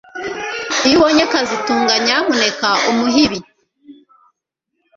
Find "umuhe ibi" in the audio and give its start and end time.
2.89-3.39